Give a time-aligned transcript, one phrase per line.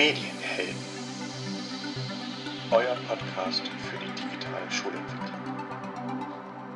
[0.00, 0.76] Medienhelden.
[2.70, 5.44] Euer Podcast für die digitale Schulentwicklung.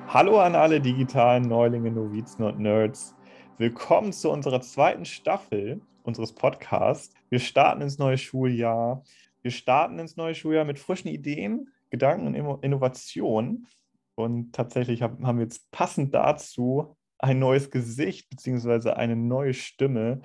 [0.08, 3.14] Hallo an alle digitalen Neulinge, Novizen und Nerds.
[3.56, 7.14] Willkommen zu unserer zweiten Staffel unseres Podcasts.
[7.30, 9.02] Wir starten ins neue Schuljahr.
[9.40, 13.68] Wir starten ins neue Schuljahr mit frischen Ideen, Gedanken und Innovationen.
[14.16, 18.90] Und tatsächlich haben wir jetzt passend dazu ein neues Gesicht bzw.
[18.90, 20.20] eine neue Stimme.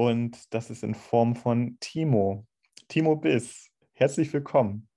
[0.00, 2.46] Und das ist in Form von Timo.
[2.88, 4.88] Timo Biss, herzlich willkommen.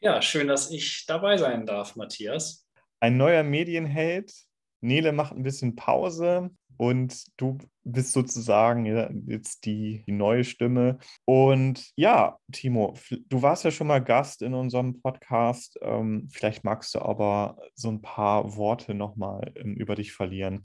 [0.00, 2.68] Ja, schön, dass ich dabei sein darf, Matthias.
[3.00, 4.34] Ein neuer Medienheld.
[4.82, 8.84] Nele macht ein bisschen Pause und du bist sozusagen
[9.30, 10.98] jetzt die, die, neue Stimme.
[11.24, 12.98] Und ja, Timo,
[13.30, 15.78] du warst ja schon mal Gast in unserem Podcast.
[15.80, 20.60] Ähm, vielleicht magst du aber so ein paar Worte nochmal ähm, über dich verlieren.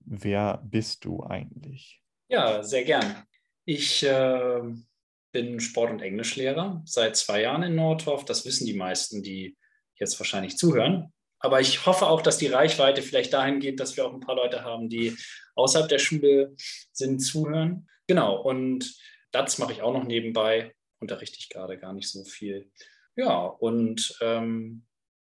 [0.00, 2.00] Wer bist du eigentlich?
[2.28, 3.26] Ja, sehr gern.
[3.64, 4.60] Ich äh,
[5.32, 8.24] bin Sport- und Englischlehrer seit zwei Jahren in Nordhof.
[8.24, 9.56] Das wissen die meisten, die
[9.96, 11.12] jetzt wahrscheinlich zuhören.
[11.38, 14.36] Aber ich hoffe auch, dass die Reichweite vielleicht dahin geht, dass wir auch ein paar
[14.36, 15.16] Leute haben, die
[15.56, 16.54] außerhalb der Schule
[16.92, 17.88] sind, zuhören.
[18.06, 18.94] Genau, und
[19.30, 20.74] das mache ich auch noch nebenbei.
[21.00, 22.70] Unterrichte ich gerade gar nicht so viel.
[23.16, 24.86] Ja, und ähm,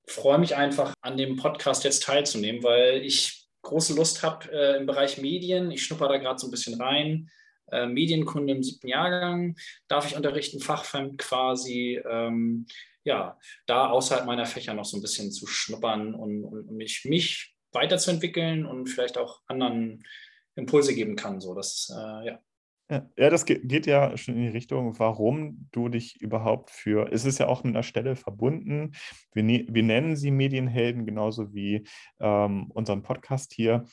[0.07, 4.85] freue mich einfach, an dem Podcast jetzt teilzunehmen, weil ich große Lust habe äh, im
[4.85, 5.71] Bereich Medien.
[5.71, 7.29] Ich schnupper da gerade so ein bisschen rein.
[7.71, 9.55] Äh, Medienkunde im siebten Jahrgang
[9.87, 12.01] darf ich unterrichten, fachfremd quasi.
[12.09, 12.65] Ähm,
[13.03, 17.55] ja, da außerhalb meiner Fächer noch so ein bisschen zu schnuppern und, und mich, mich
[17.71, 20.03] weiterzuentwickeln und vielleicht auch anderen
[20.55, 21.39] Impulse geben kann.
[21.39, 22.39] So, das, äh, ja.
[22.89, 27.37] Ja, das geht ja schon in die Richtung, warum du dich überhaupt für, es ist
[27.37, 28.93] ja auch mit einer Stelle verbunden.
[29.33, 31.85] Wir, ne, wir nennen sie Medienhelden, genauso wie
[32.21, 33.83] ähm, unseren Podcast hier.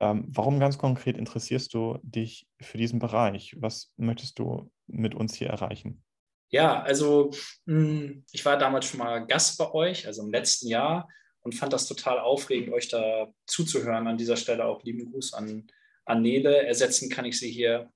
[0.00, 3.56] Ähm, warum ganz konkret interessierst du dich für diesen Bereich?
[3.58, 6.04] Was möchtest du mit uns hier erreichen?
[6.50, 7.30] Ja, also
[7.66, 11.08] hm, ich war damals schon mal Gast bei euch, also im letzten Jahr,
[11.40, 14.06] und fand das total aufregend, euch da zuzuhören.
[14.06, 15.66] An dieser Stelle auch lieben Gruß an,
[16.04, 16.66] an Nele.
[16.66, 17.90] Ersetzen kann ich sie hier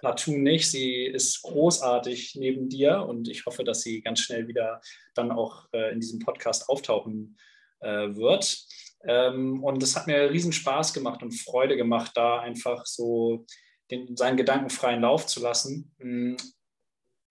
[0.00, 0.70] partout nicht.
[0.70, 4.80] Sie ist großartig neben dir und ich hoffe, dass sie ganz schnell wieder
[5.14, 7.38] dann auch äh, in diesem Podcast auftauchen
[7.80, 8.66] äh, wird.
[9.04, 13.46] Ähm, und es hat mir riesen Spaß gemacht und Freude gemacht, da einfach so
[13.90, 15.94] den, seinen Gedanken freien Lauf zu lassen.
[15.98, 16.36] Hm,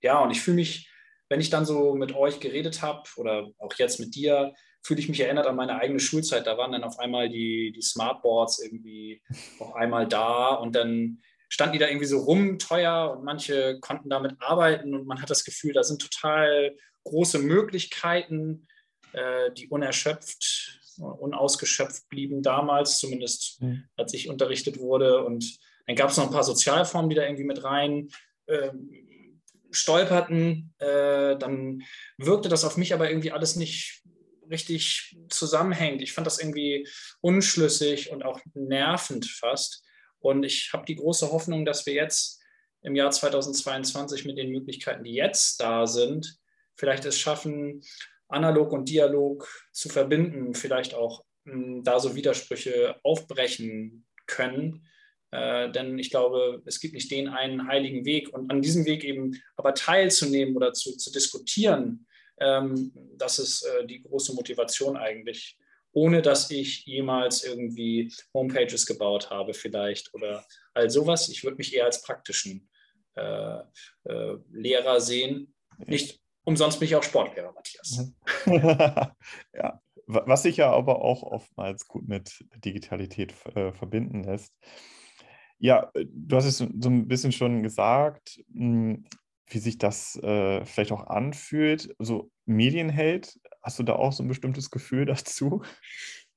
[0.02, 0.90] ja, und ich fühle mich,
[1.30, 5.10] wenn ich dann so mit euch geredet habe oder auch jetzt mit dir, fühle ich
[5.10, 6.48] mich erinnert an meine eigene Schulzeit.
[6.48, 9.22] Da waren dann auf einmal die, die Smartboards irgendwie
[9.60, 11.20] auf einmal da und dann
[11.50, 15.30] standen die da irgendwie so rum, teuer und manche konnten damit arbeiten und man hat
[15.30, 16.76] das Gefühl, da sind total
[17.06, 18.68] große Möglichkeiten,
[19.14, 23.84] äh, die unerschöpft, unausgeschöpft blieben damals, zumindest mhm.
[23.96, 25.24] als ich unterrichtet wurde.
[25.24, 28.10] Und dann gab es noch ein paar Sozialformen, die da irgendwie mit rein
[28.48, 29.42] ähm,
[29.72, 30.74] stolperten.
[30.80, 31.84] Äh, dann
[32.18, 34.04] wirkte das auf mich aber irgendwie alles nicht
[34.50, 36.02] richtig zusammenhängt.
[36.02, 36.88] Ich fand das irgendwie
[37.22, 39.84] unschlüssig und auch nervend fast.
[40.20, 42.42] Und ich habe die große Hoffnung, dass wir jetzt
[42.82, 46.38] im Jahr 2022 mit den Möglichkeiten, die jetzt da sind,
[46.76, 47.82] vielleicht es schaffen,
[48.28, 54.88] analog und Dialog zu verbinden, vielleicht auch mh, hm, da so Widersprüche aufbrechen können.
[55.32, 58.34] Äh, denn ich glaube, es gibt nicht den einen heiligen Weg.
[58.34, 62.08] Und an diesem Weg eben aber teilzunehmen oder zu, zu diskutieren,
[62.40, 65.58] ähm, das ist äh, die große Motivation eigentlich,
[65.92, 71.30] ohne dass ich jemals irgendwie Homepages gebaut habe vielleicht oder all sowas.
[71.30, 72.70] Ich würde mich eher als praktischen
[73.16, 73.60] äh,
[74.04, 75.54] äh, Lehrer sehen.
[75.86, 78.14] Nicht umsonst bin ich auch Sportlehrer, Matthias.
[79.54, 84.54] ja, was sich ja aber auch oftmals gut mit Digitalität äh, verbinden lässt.
[85.60, 88.42] Ja, du hast es so ein bisschen schon gesagt.
[88.54, 89.06] Hm,
[89.50, 91.96] wie sich das äh, vielleicht auch anfühlt.
[92.00, 95.62] So Medienheld, hast du da auch so ein bestimmtes Gefühl dazu?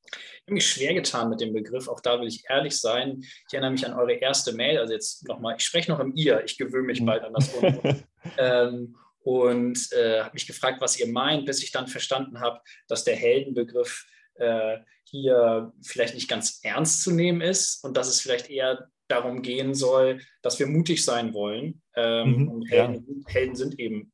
[0.06, 3.18] Ich habe mich schwer getan mit dem Begriff, auch da will ich ehrlich sein.
[3.20, 6.42] Ich erinnere mich an eure erste Mail, also jetzt nochmal, ich spreche noch im Ihr,
[6.44, 8.04] ich gewöhne mich bald an das Wort.
[8.38, 13.04] ähm, und äh, habe mich gefragt, was ihr meint, bis ich dann verstanden habe, dass
[13.04, 18.48] der Heldenbegriff äh, hier vielleicht nicht ganz ernst zu nehmen ist und dass es vielleicht
[18.48, 21.82] eher darum gehen soll, dass wir mutig sein wollen.
[21.96, 23.32] Ähm, mhm, und Helden, ja.
[23.32, 24.12] Helden, sind eben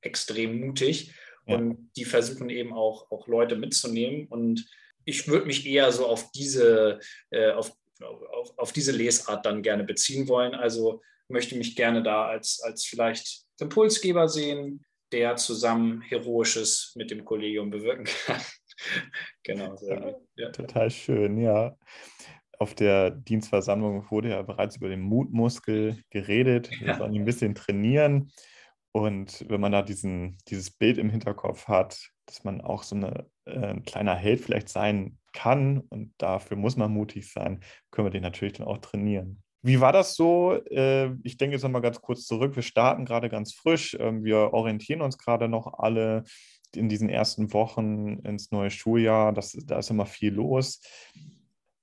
[0.00, 1.12] extrem mutig
[1.46, 1.56] ja.
[1.56, 4.26] und die versuchen eben auch, auch Leute mitzunehmen.
[4.28, 4.66] Und
[5.04, 7.00] ich würde mich eher so auf diese,
[7.30, 10.54] äh, auf, auf, auf, diese Lesart dann gerne beziehen wollen.
[10.54, 17.24] Also möchte mich gerne da als, als vielleicht Impulsgeber sehen, der zusammen Heroisches mit dem
[17.24, 18.40] Kollegium bewirken kann.
[19.42, 19.76] genau.
[19.76, 20.22] So.
[20.36, 21.76] Ja, total schön, ja
[22.62, 26.70] auf der Dienstversammlung wurde ja bereits über den Mutmuskel geredet.
[26.80, 28.30] Wir sollen ihn ein bisschen trainieren.
[28.92, 33.26] Und wenn man da diesen, dieses Bild im Hinterkopf hat, dass man auch so eine,
[33.46, 38.10] äh, ein kleiner Held vielleicht sein kann und dafür muss man mutig sein, können wir
[38.10, 39.42] den natürlich dann auch trainieren.
[39.62, 40.54] Wie war das so?
[40.70, 42.56] Äh, ich denke jetzt nochmal ganz kurz zurück.
[42.56, 43.96] Wir starten gerade ganz frisch.
[43.98, 46.24] Ähm, wir orientieren uns gerade noch alle
[46.74, 49.32] in diesen ersten Wochen ins neue Schuljahr.
[49.32, 50.80] Das, da ist immer viel los.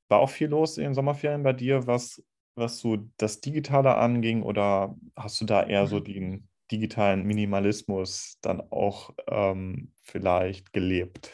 [0.10, 2.22] War auch viel los in den Sommerferien bei dir, was,
[2.56, 4.44] was so das Digitale anging?
[4.44, 6.04] Oder hast du da eher so mhm.
[6.04, 11.32] den digitalen Minimalismus dann auch ähm, vielleicht gelebt?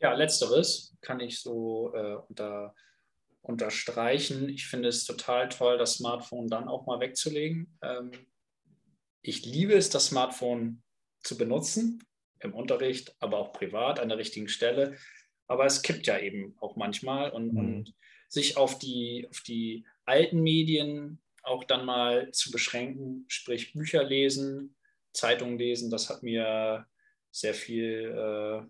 [0.00, 2.74] Ja, letzteres kann ich so äh, unter,
[3.42, 4.48] unterstreichen.
[4.48, 7.78] Ich finde es total toll, das Smartphone dann auch mal wegzulegen.
[7.82, 8.10] Ähm,
[9.22, 10.82] ich liebe es, das Smartphone
[11.22, 12.02] zu benutzen,
[12.40, 14.96] im Unterricht, aber auch privat an der richtigen Stelle.
[15.46, 17.58] Aber es kippt ja eben auch manchmal und, mhm.
[17.58, 17.94] und
[18.28, 24.76] sich auf die, auf die alten Medien auch dann mal zu beschränken, sprich Bücher lesen,
[25.12, 26.86] Zeitungen lesen, das hat mir
[27.30, 28.66] sehr viel äh,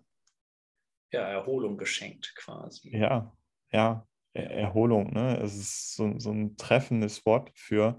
[1.15, 2.95] ja, Erholung geschenkt quasi.
[2.97, 3.35] Ja,
[3.71, 5.37] ja, Erholung, ne?
[5.41, 7.97] Es ist so, so ein treffendes Wort für,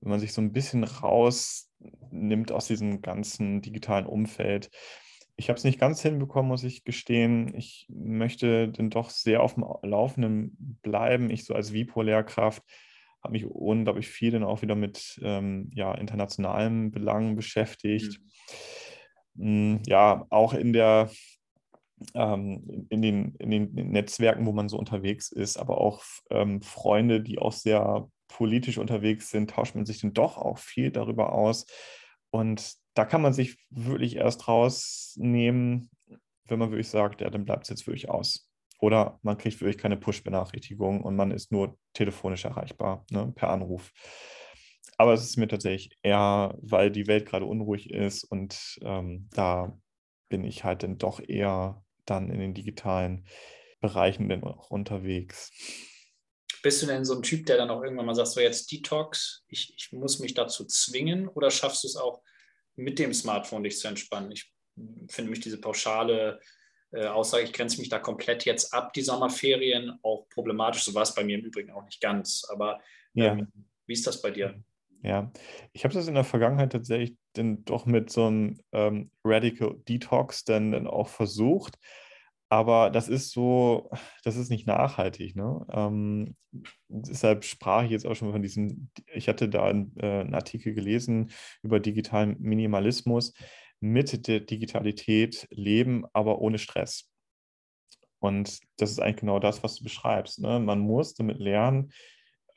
[0.00, 4.70] wenn man sich so ein bisschen rausnimmt aus diesem ganzen digitalen Umfeld.
[5.36, 7.54] Ich habe es nicht ganz hinbekommen, muss ich gestehen.
[7.56, 11.30] Ich möchte dann doch sehr auf dem Laufenden bleiben.
[11.30, 12.62] Ich so als Vipo-Lehrkraft
[13.22, 18.20] habe mich unglaublich viel dann auch wieder mit ähm, ja, internationalen Belangen beschäftigt.
[19.34, 19.80] Mhm.
[19.86, 21.10] Ja, auch in der
[22.14, 27.20] ähm, in, den, in den Netzwerken, wo man so unterwegs ist, aber auch ähm, Freunde,
[27.20, 31.66] die auch sehr politisch unterwegs sind, tauscht man sich dann doch auch viel darüber aus.
[32.30, 35.90] Und da kann man sich wirklich erst rausnehmen,
[36.46, 38.48] wenn man wirklich sagt, ja, dann bleibt es jetzt wirklich aus.
[38.80, 43.92] Oder man kriegt wirklich keine Push-Benachrichtigung und man ist nur telefonisch erreichbar, ne, per Anruf.
[44.98, 49.78] Aber es ist mir tatsächlich eher, weil die Welt gerade unruhig ist und ähm, da
[50.28, 53.26] bin ich halt dann doch eher dann in den digitalen
[53.80, 55.50] Bereichen dann auch unterwegs.
[56.62, 59.44] Bist du denn so ein Typ, der dann auch irgendwann mal sagt, so jetzt Detox,
[59.48, 62.22] ich, ich muss mich dazu zwingen oder schaffst du es auch
[62.76, 64.30] mit dem Smartphone dich zu entspannen?
[64.30, 64.52] Ich
[65.08, 66.40] finde mich diese pauschale
[66.92, 70.84] äh, Aussage, ich grenze mich da komplett jetzt ab, die Sommerferien, auch problematisch.
[70.84, 72.44] So war es bei mir im Übrigen auch nicht ganz.
[72.48, 72.80] Aber
[73.14, 73.46] ähm, ja.
[73.86, 74.62] wie ist das bei dir?
[75.02, 75.32] Ja,
[75.72, 80.44] ich habe das in der Vergangenheit tatsächlich dann doch mit so einem ähm, Radical Detox
[80.44, 81.76] dann, dann auch versucht.
[82.48, 83.90] Aber das ist so,
[84.24, 85.34] das ist nicht nachhaltig.
[85.34, 85.66] Ne?
[85.72, 86.36] Ähm,
[86.88, 90.74] deshalb sprach ich jetzt auch schon von diesem, ich hatte da einen, äh, einen Artikel
[90.74, 91.30] gelesen
[91.62, 93.32] über digitalen Minimalismus
[93.80, 97.10] mit der Digitalität leben, aber ohne Stress.
[98.20, 100.38] Und das ist eigentlich genau das, was du beschreibst.
[100.38, 100.60] Ne?
[100.60, 101.90] Man muss damit lernen,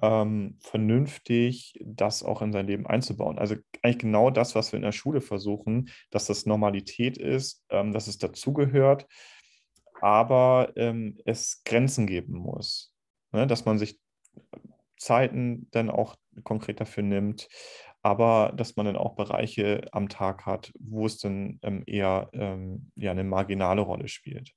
[0.02, 3.40] ähm, vernünftig das auch in sein Leben einzubauen.
[3.40, 7.94] Also eigentlich genau das, was wir in der Schule versuchen, dass das Normalität ist, ähm,
[7.94, 9.08] dass es dazugehört,
[10.02, 12.94] aber ähm, es Grenzen geben muss.
[13.32, 13.48] Ne?
[13.48, 14.00] Dass man sich
[14.98, 17.48] Zeiten dann auch konkret dafür nimmt,
[18.02, 22.92] aber dass man dann auch Bereiche am Tag hat, wo es dann ähm, eher ähm,
[22.96, 24.52] ja, eine marginale Rolle spielt.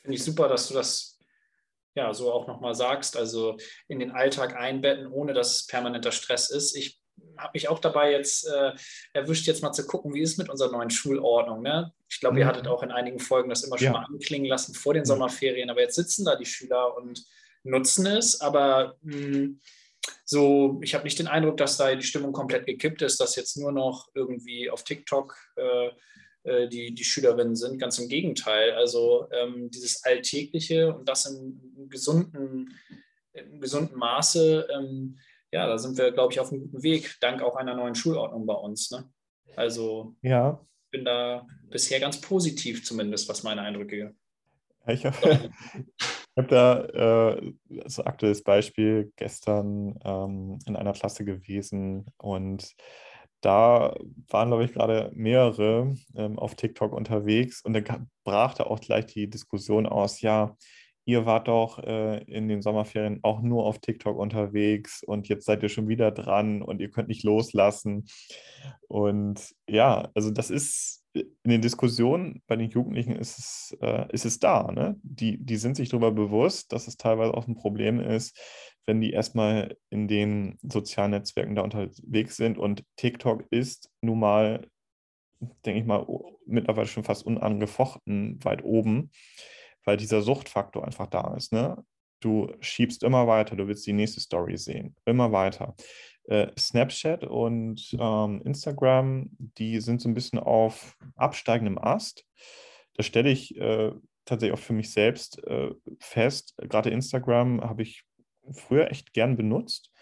[0.00, 1.15] Finde ich super, dass du das
[1.96, 3.56] ja so auch nochmal sagst, also
[3.88, 6.76] in den Alltag einbetten, ohne dass es permanenter Stress ist.
[6.76, 7.00] Ich
[7.38, 8.72] habe mich auch dabei jetzt äh,
[9.12, 11.62] erwischt, jetzt mal zu gucken, wie ist es mit unserer neuen Schulordnung.
[11.62, 11.92] Ne?
[12.08, 12.40] Ich glaube, mhm.
[12.40, 13.92] ihr hattet auch in einigen Folgen das immer schon ja.
[13.92, 17.24] mal anklingen lassen vor den Sommerferien, aber jetzt sitzen da die Schüler und
[17.62, 19.60] nutzen es, aber mh, hm,
[20.24, 23.56] so, ich habe nicht den Eindruck, dass da die Stimmung komplett gekippt ist, dass jetzt
[23.56, 25.90] nur noch irgendwie auf TikTok äh,
[26.46, 27.78] äh, die, die Schülerinnen sind.
[27.78, 28.72] Ganz im Gegenteil.
[28.72, 32.74] Also ähm, dieses Alltägliche und das im, gesunden,
[33.32, 35.18] im gesunden Maße, ähm,
[35.52, 38.46] ja, da sind wir, glaube ich, auf einem guten Weg, dank auch einer neuen Schulordnung
[38.46, 38.90] bei uns.
[38.90, 39.08] Ne?
[39.54, 40.60] Also ja.
[40.84, 44.14] ich bin da bisher ganz positiv zumindest, was meine Eindrücke.
[44.86, 45.50] Ich habe
[46.38, 47.52] Ich habe da äh,
[47.86, 52.74] so aktuelles Beispiel gestern ähm, in einer Klasse gewesen und
[53.40, 53.94] da
[54.28, 59.06] waren, glaube ich, gerade mehrere ähm, auf TikTok unterwegs und dann brach da auch gleich
[59.06, 60.56] die Diskussion aus, ja,
[61.06, 65.62] ihr wart doch äh, in den Sommerferien auch nur auf TikTok unterwegs und jetzt seid
[65.62, 68.06] ihr schon wieder dran und ihr könnt nicht loslassen.
[68.88, 74.26] Und ja, also das ist in den Diskussionen bei den Jugendlichen ist es, äh, ist
[74.26, 74.70] es da.
[74.72, 74.96] Ne?
[75.02, 78.36] Die, die sind sich darüber bewusst, dass es teilweise auch ein Problem ist,
[78.86, 82.56] wenn die erstmal in den sozialen Netzwerken da unterwegs sind.
[82.58, 84.68] Und TikTok ist nun mal,
[85.64, 86.06] denke ich mal,
[86.46, 89.10] mittlerweile schon fast unangefochten weit oben,
[89.84, 91.52] weil dieser Suchtfaktor einfach da ist.
[91.52, 91.84] Ne?
[92.20, 95.74] Du schiebst immer weiter, du willst die nächste Story sehen, immer weiter.
[96.28, 102.24] äh, Snapchat und ähm, Instagram, die sind so ein bisschen auf absteigendem Ast.
[102.94, 103.92] Da stelle ich äh,
[104.24, 108.04] tatsächlich auch für mich selbst äh, fest, gerade Instagram habe ich
[108.52, 109.92] früher echt gern benutzt.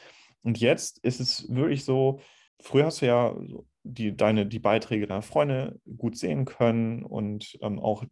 [0.43, 2.21] Und jetzt ist es wirklich so,
[2.61, 3.35] früher hast du ja
[3.83, 8.05] die, deine, die Beiträge deiner Freunde gut sehen können und ähm, auch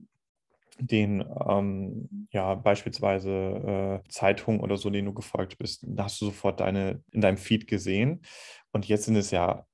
[0.79, 6.27] den, ähm, ja, beispielsweise äh, Zeitungen oder so, denen du gefolgt bist, da hast du
[6.27, 8.23] sofort deine in deinem Feed gesehen.
[8.73, 9.67] Und jetzt sind es ja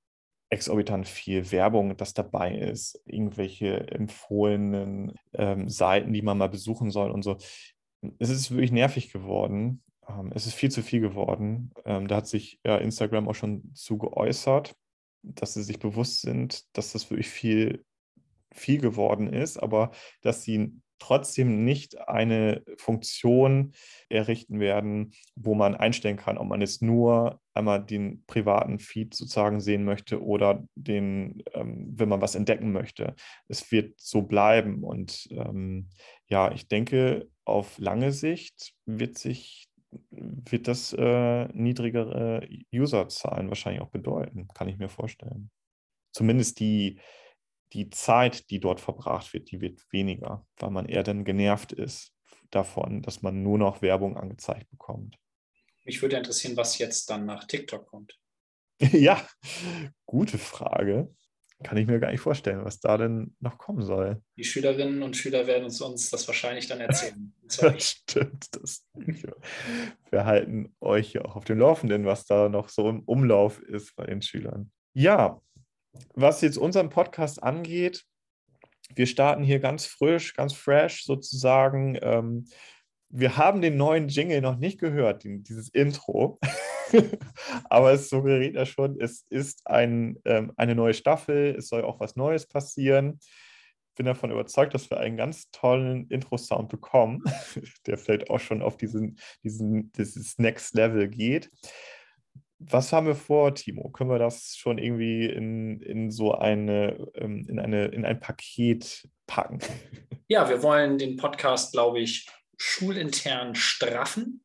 [0.50, 7.10] exorbitant viel Werbung, das dabei ist, irgendwelche empfohlenen ähm, Seiten, die man mal besuchen soll
[7.10, 7.36] und so.
[8.18, 9.82] Es ist wirklich nervig geworden.
[10.08, 11.72] Ähm, es ist viel zu viel geworden.
[11.84, 14.74] Ähm, da hat sich ja, Instagram auch schon zu geäußert,
[15.22, 17.84] dass sie sich bewusst sind, dass das wirklich viel,
[18.52, 19.90] viel geworden ist, aber
[20.22, 23.72] dass sie trotzdem nicht eine Funktion
[24.08, 29.60] errichten werden, wo man einstellen kann, ob man jetzt nur einmal den privaten Feed sozusagen
[29.60, 33.14] sehen möchte oder den, ähm, wenn man was entdecken möchte.
[33.48, 34.82] Es wird so bleiben.
[34.82, 35.88] Und ähm,
[36.26, 39.68] ja, ich denke, auf lange Sicht wird sich
[40.20, 45.50] wird das äh, niedrigere Userzahlen wahrscheinlich auch bedeuten, kann ich mir vorstellen.
[46.12, 47.00] Zumindest die,
[47.72, 52.12] die Zeit, die dort verbracht wird, die wird weniger, weil man eher dann genervt ist
[52.50, 55.16] davon, dass man nur noch Werbung angezeigt bekommt.
[55.84, 58.18] Mich würde interessieren, was jetzt dann nach TikTok kommt.
[58.80, 59.26] ja,
[60.06, 61.14] gute Frage.
[61.64, 64.22] Kann ich mir gar nicht vorstellen, was da denn noch kommen soll.
[64.36, 67.32] Die Schülerinnen und Schüler werden uns, uns das wahrscheinlich dann erzählen.
[67.60, 68.46] das stimmt.
[68.52, 73.60] Das, wir halten euch ja auch auf dem Laufenden, was da noch so im Umlauf
[73.60, 74.70] ist bei den Schülern.
[74.94, 75.40] Ja,
[76.14, 78.04] was jetzt unseren Podcast angeht,
[78.94, 81.98] wir starten hier ganz frisch, ganz fresh sozusagen.
[82.00, 82.46] Ähm,
[83.10, 86.38] wir haben den neuen Jingle noch nicht gehört, dieses Intro.
[87.70, 92.00] Aber es suggeriert ja schon, es ist ein, ähm, eine neue Staffel, es soll auch
[92.00, 93.18] was Neues passieren.
[93.96, 97.22] Bin davon überzeugt, dass wir einen ganz tollen Intro-Sound bekommen,
[97.86, 101.50] der vielleicht auch schon auf diesen, diesen, dieses Next Level geht.
[102.60, 103.88] Was haben wir vor, Timo?
[103.90, 109.08] Können wir das schon irgendwie in, in so eine, ähm, in, eine, in ein Paket
[109.26, 109.60] packen?
[110.26, 114.44] Ja, wir wollen den Podcast, glaube ich, schulintern straffen.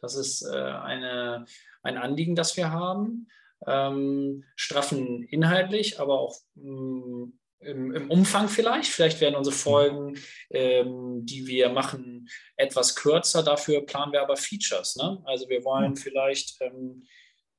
[0.00, 1.44] Das ist äh, eine,
[1.82, 3.28] ein Anliegen, das wir haben.
[3.66, 8.90] Ähm, straffen inhaltlich, aber auch mh, mm, im, im, Umfang vielleicht.
[8.90, 10.16] Vielleicht werden unsere Folgen,
[10.50, 13.42] ähm, die wir machen, etwas kürzer.
[13.42, 14.96] Dafür planen wir aber Features.
[14.96, 15.22] Ne?
[15.26, 17.02] Also wir wollen vielleicht ähm,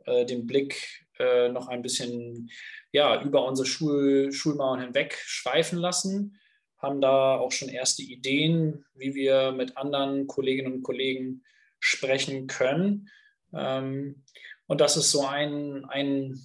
[0.05, 2.49] äh, den Blick äh, noch ein bisschen
[2.91, 6.37] ja, über unsere Schul Schulmauern hinweg schweifen lassen,
[6.81, 11.43] haben da auch schon erste Ideen, wie wir mit anderen Kolleginnen und Kollegen
[11.79, 13.09] sprechen können.
[13.53, 14.23] Ähm,
[14.67, 16.39] und das ist so ein, ein,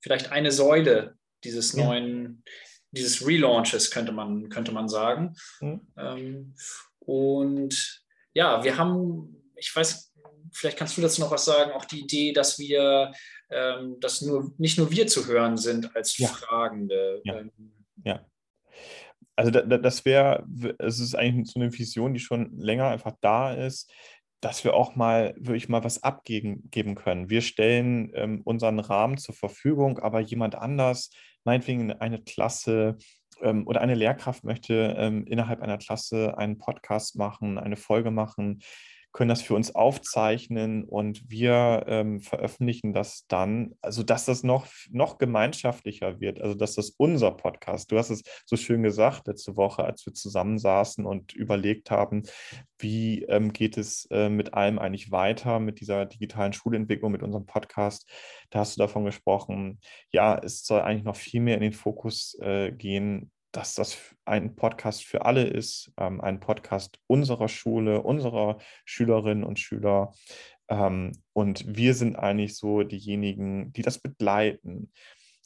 [0.00, 2.42] vielleicht eine Säule dieses neuen,
[2.90, 5.36] dieses Relaunches, könnte man, könnte man sagen.
[5.60, 6.54] Mhm.
[6.98, 8.02] Und
[8.34, 10.08] ja, wir haben, ich weiß
[10.52, 13.12] vielleicht kannst du dazu noch was sagen, auch die Idee, dass wir,
[13.50, 16.28] ähm, dass nur, nicht nur wir zu hören sind als ja.
[16.28, 17.20] Fragende.
[17.24, 17.38] Ja.
[17.38, 17.52] Ähm,
[18.04, 18.26] ja.
[19.38, 20.44] Also da, da, das wäre,
[20.80, 23.88] es ist eigentlich so eine Vision, die schon länger einfach da ist,
[24.40, 27.30] dass wir auch mal wirklich mal was abgeben geben können.
[27.30, 31.10] Wir stellen ähm, unseren Rahmen zur Verfügung, aber jemand anders,
[31.44, 32.96] meinetwegen eine Klasse,
[33.40, 38.58] ähm, oder eine Lehrkraft möchte ähm, innerhalb einer Klasse einen Podcast machen, eine Folge machen,
[39.12, 44.66] können das für uns aufzeichnen und wir ähm, veröffentlichen das dann, also dass das noch,
[44.90, 49.56] noch gemeinschaftlicher wird, also dass das unser Podcast, du hast es so schön gesagt letzte
[49.56, 52.22] Woche, als wir zusammensaßen und überlegt haben,
[52.78, 57.46] wie ähm, geht es äh, mit allem eigentlich weiter, mit dieser digitalen Schulentwicklung, mit unserem
[57.46, 58.08] Podcast,
[58.50, 59.80] da hast du davon gesprochen,
[60.12, 64.56] ja, es soll eigentlich noch viel mehr in den Fokus äh, gehen, dass das ein
[64.56, 70.12] Podcast für alle ist, ähm, ein Podcast unserer Schule, unserer Schülerinnen und Schüler.
[70.68, 74.92] Ähm, und wir sind eigentlich so diejenigen, die das begleiten,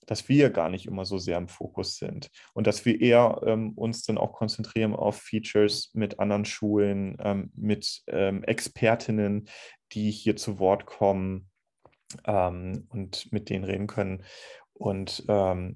[0.07, 3.73] dass wir gar nicht immer so sehr im Fokus sind und dass wir eher ähm,
[3.73, 9.49] uns dann auch konzentrieren auf Features mit anderen Schulen, ähm, mit ähm, Expertinnen,
[9.93, 11.51] die hier zu Wort kommen
[12.25, 14.25] ähm, und mit denen reden können.
[14.75, 15.25] Und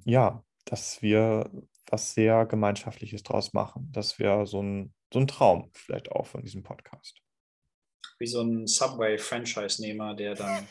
[0.05, 1.49] ja, dass wir
[1.91, 3.89] was sehr Gemeinschaftliches draus machen.
[3.93, 7.21] Das wäre so ein, so ein Traum vielleicht auch von diesem Podcast.
[8.19, 10.67] Wie so ein Subway-Franchise-Nehmer, der dann.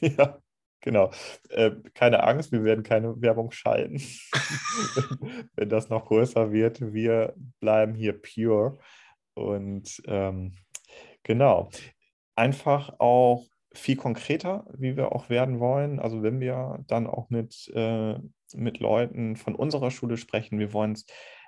[0.00, 0.38] ja,
[0.80, 1.10] genau.
[1.48, 3.96] Äh, keine Angst, wir werden keine Werbung schalten.
[5.56, 8.78] Wenn das noch größer wird, wir bleiben hier pure.
[9.34, 10.54] Und ähm,
[11.22, 11.70] genau.
[12.36, 15.98] Einfach auch viel konkreter, wie wir auch werden wollen.
[15.98, 18.18] Also wenn wir dann auch mit, äh,
[18.54, 21.06] mit Leuten von unserer Schule sprechen, wir wollen es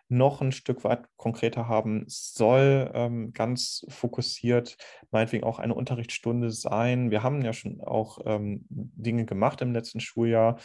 [0.09, 2.05] noch ein Stück weit konkreter haben.
[2.07, 4.77] Es soll ähm, ganz fokussiert
[5.11, 7.11] meinetwegen auch eine Unterrichtsstunde sein.
[7.11, 10.61] Wir haben ja schon auch ähm, Dinge gemacht im letzten Schuljahr,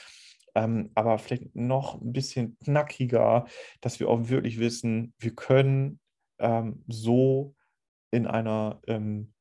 [0.53, 3.45] ähm, aber vielleicht noch ein bisschen knackiger,
[3.81, 5.99] dass wir auch wirklich wissen, wir können
[6.39, 7.55] ähm, so
[8.11, 9.33] in einer ähm,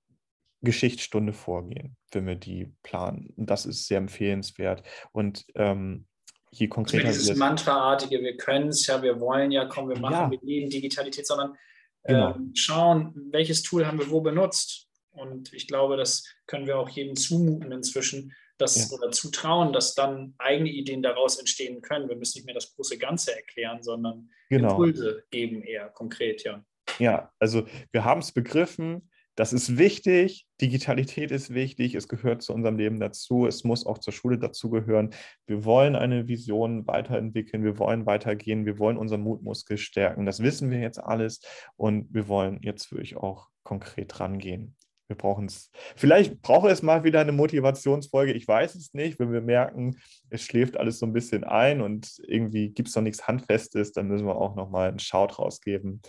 [0.63, 3.33] Geschichtsstunde vorgehen, wenn wir die planen.
[3.37, 4.83] Das ist sehr empfehlenswert.
[5.13, 6.07] Und ähm,
[6.51, 10.15] je konkreter also dieses Mantraartige, wir können es ja, wir wollen ja, komm, wir machen,
[10.15, 10.31] ja.
[10.31, 11.57] wir leben Digitalität, sondern
[12.05, 12.35] genau.
[12.35, 14.89] ähm, schauen, welches Tool haben wir wo benutzt.
[15.13, 18.97] Und ich glaube, das können wir auch jedem zumuten inzwischen, dass, ja.
[18.97, 22.09] oder zutrauen, dass dann eigene Ideen daraus entstehen können.
[22.09, 24.71] Wir müssen nicht mehr das große Ganze erklären, sondern genau.
[24.71, 26.65] Impulse geben eher konkret, ja.
[26.99, 29.10] Ja, also wir haben es begriffen,
[29.41, 33.97] das ist wichtig, Digitalität ist wichtig, es gehört zu unserem Leben dazu, es muss auch
[33.97, 35.15] zur Schule dazugehören.
[35.47, 40.27] Wir wollen eine Vision weiterentwickeln, wir wollen weitergehen, wir wollen unseren Mutmuskel stärken.
[40.27, 41.41] Das wissen wir jetzt alles
[41.77, 44.77] und wir wollen jetzt wirklich auch konkret rangehen.
[45.09, 45.71] Wir brauchen es.
[45.97, 48.35] Vielleicht brauche es mal wieder eine Motivationsfolge.
[48.35, 49.19] Ich weiß es nicht.
[49.19, 49.97] Wenn wir merken,
[50.29, 54.09] es schläft alles so ein bisschen ein und irgendwie gibt es noch nichts Handfestes, dann
[54.09, 56.03] müssen wir auch nochmal einen Shout rausgeben.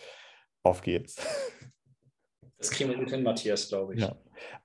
[0.63, 1.15] Auf geht's.
[2.61, 4.01] Das kriegen wir gut hin, Matthias, glaube ich.
[4.01, 4.15] Ja.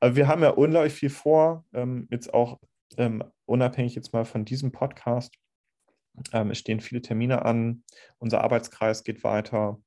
[0.00, 2.60] Aber wir haben ja unglaublich viel vor, ähm, jetzt auch
[2.98, 5.34] ähm, unabhängig jetzt mal von diesem Podcast.
[6.34, 7.84] Ähm, es stehen viele Termine an,
[8.18, 9.80] unser Arbeitskreis geht weiter.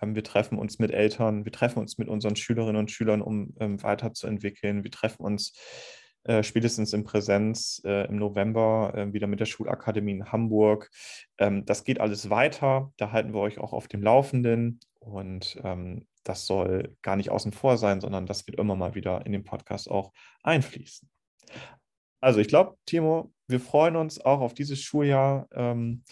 [0.00, 3.54] Ähm, wir treffen uns mit Eltern, wir treffen uns mit unseren Schülerinnen und Schülern, um
[3.60, 4.82] ähm, weiterzuentwickeln.
[4.82, 5.56] Wir treffen uns
[6.24, 10.90] äh, spätestens in Präsenz äh, im November äh, wieder mit der Schulakademie in Hamburg.
[11.38, 12.92] Ähm, das geht alles weiter.
[12.96, 14.80] Da halten wir euch auch auf dem Laufenden.
[14.98, 19.26] Und ähm, das soll gar nicht außen vor sein, sondern das wird immer mal wieder
[19.26, 20.12] in den Podcast auch
[20.42, 21.08] einfließen.
[22.20, 26.04] Also ich glaube, Timo, wir freuen uns auch auf dieses Schuljahr, ähm,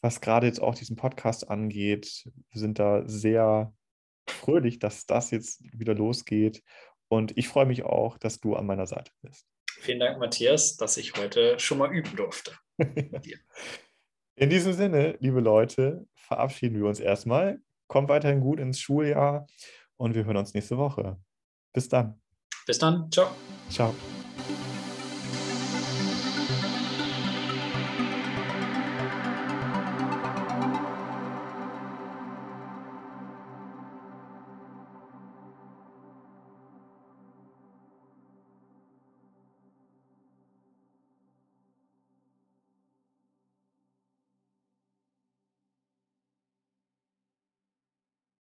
[0.00, 2.30] was gerade jetzt auch diesen Podcast angeht.
[2.50, 3.72] Wir sind da sehr
[4.26, 6.62] fröhlich, dass das jetzt wieder losgeht.
[7.08, 9.46] Und ich freue mich auch, dass du an meiner Seite bist.
[9.80, 12.52] Vielen Dank, Matthias, dass ich heute schon mal üben durfte.
[14.36, 17.60] In diesem Sinne, liebe Leute, verabschieden wir uns erstmal.
[17.88, 19.46] Kommt weiterhin gut ins Schuljahr
[19.96, 21.18] und wir hören uns nächste Woche.
[21.72, 22.20] Bis dann.
[22.66, 23.10] Bis dann.
[23.10, 23.28] Ciao.
[23.68, 23.94] Ciao.